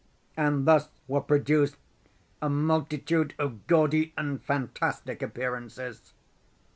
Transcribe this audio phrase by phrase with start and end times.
[0.35, 1.77] And thus were produced
[2.41, 6.13] a multitude of gaudy and fantastic appearances.